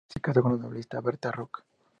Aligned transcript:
Se 0.11 0.19
casó 0.19 0.41
con 0.41 0.53
la 0.53 0.57
novelista 0.57 0.99
Berta 0.99 1.31
Ruck. 1.31 1.63